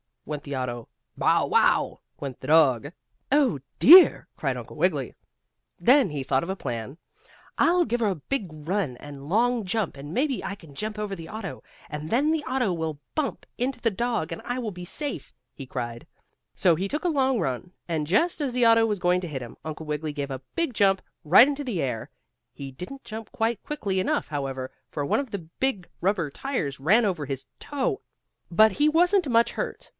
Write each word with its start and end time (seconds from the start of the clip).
went 0.25 0.43
the 0.43 0.55
auto. 0.55 0.87
"Bow 1.17 1.45
wow!" 1.45 1.99
went 2.19 2.39
the 2.39 2.47
dog. 2.47 2.91
"Oh, 3.31 3.59
dear!" 3.79 4.27
cried 4.37 4.55
Uncle 4.57 4.75
Wiggily. 4.75 5.15
Then 5.79 6.09
he 6.09 6.23
thought 6.23 6.41
of 6.43 6.49
a 6.49 6.55
plan. 6.55 6.97
"I'll 7.57 7.85
give 7.85 8.01
a 8.01 8.15
big 8.15 8.49
run 8.51 8.97
and 8.97 9.17
a 9.17 9.23
long 9.23 9.63
jump 9.65 9.97
and 9.97 10.13
maybe 10.13 10.43
I 10.43 10.55
can 10.55 10.73
jump 10.73 10.97
over 10.97 11.15
the 11.15 11.29
auto, 11.29 11.63
and 11.89 12.09
then 12.09 12.31
the 12.31 12.43
auto 12.45 12.71
will 12.71 12.99
bump 13.13 13.45
into 13.57 13.79
the 13.81 13.91
dog, 13.91 14.31
and 14.31 14.41
I 14.43 14.57
will 14.57 14.71
be 14.71 14.85
safe!" 14.85 15.33
he 15.53 15.65
cried. 15.65 16.07
So 16.55 16.75
he 16.75 16.87
took 16.87 17.03
a 17.03 17.07
long 17.09 17.39
run, 17.39 17.71
and 17.87 18.07
just 18.07 18.41
as 18.41 18.53
the 18.53 18.65
auto 18.65 18.85
was 18.85 18.99
going 18.99 19.21
to 19.21 19.27
hit 19.27 19.41
him, 19.41 19.57
Uncle 19.65 19.85
Wiggily 19.87 20.13
gave 20.13 20.31
a 20.31 20.41
big 20.55 20.73
jump, 20.73 21.01
right 21.23 21.43
up 21.47 21.49
into 21.49 21.63
the 21.63 21.81
air. 21.81 22.09
He 22.53 22.71
didn't 22.71 23.03
jump 23.03 23.31
quite 23.31 23.61
quickly 23.63 23.99
enough, 23.99 24.29
however, 24.29 24.71
for 24.89 25.05
one 25.05 25.19
of 25.19 25.31
the 25.31 25.39
big 25.59 25.87
rubber 25.99 26.29
tires 26.31 26.79
ran 26.79 27.05
over 27.05 27.25
his 27.25 27.45
toe, 27.59 28.01
but 28.49 28.73
he 28.73 28.87
wasn't 28.87 29.27
much 29.27 29.51
hurt. 29.51 29.89